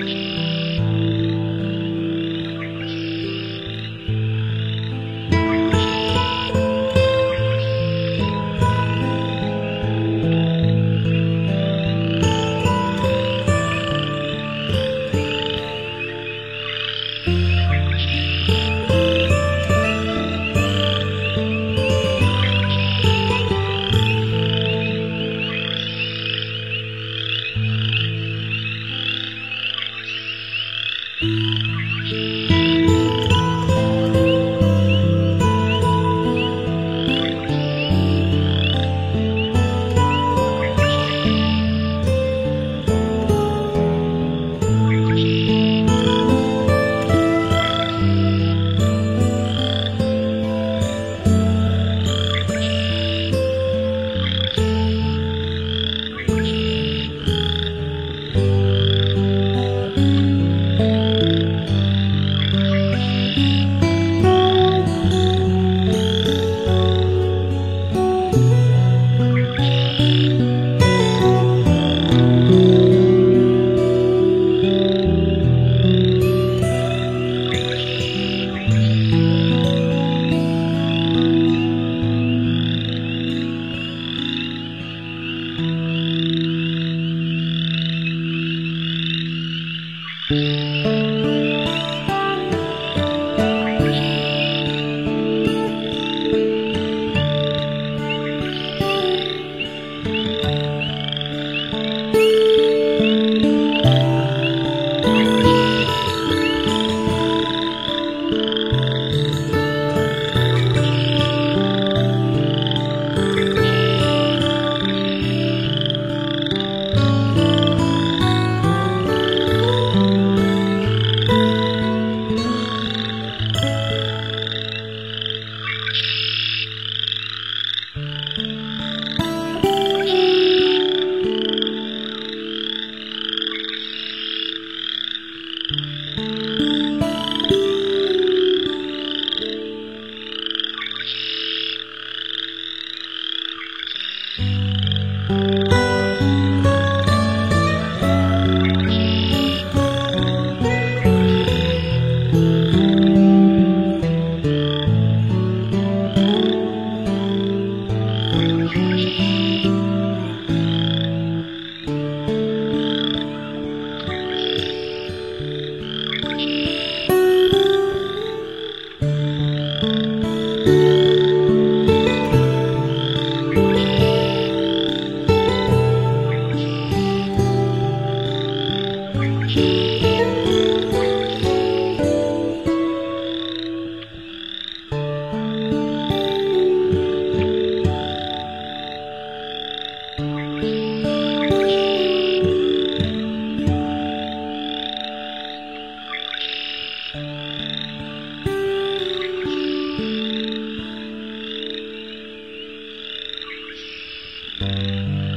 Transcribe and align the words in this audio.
Thank 0.00 0.38
you. 0.38 0.49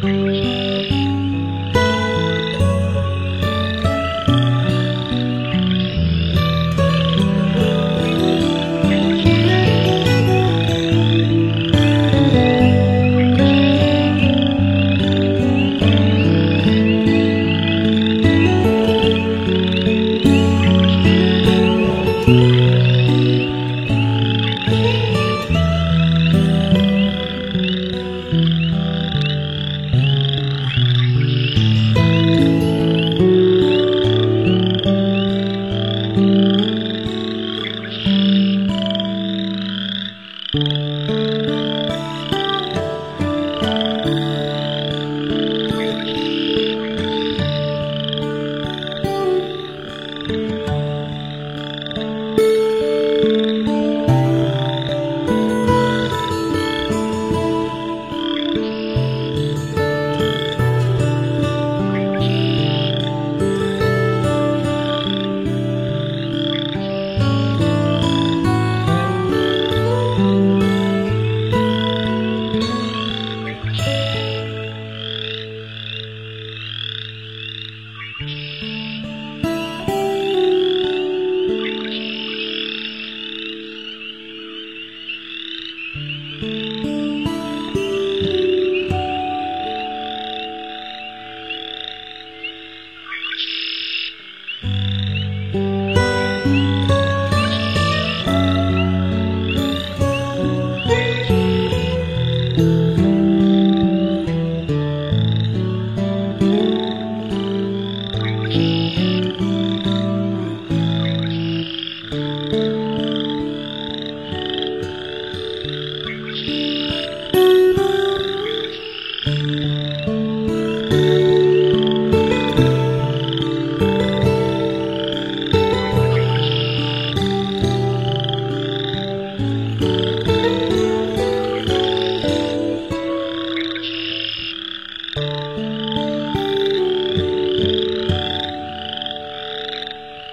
Bye. 0.00 0.37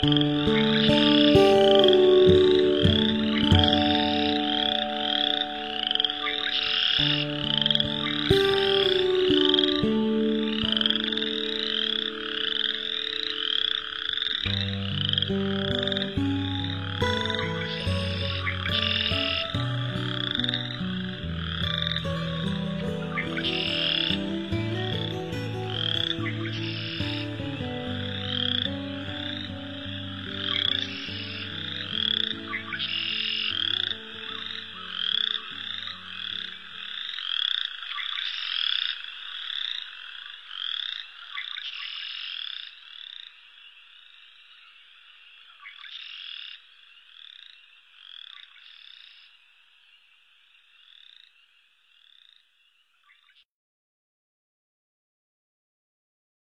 Música 0.00 0.97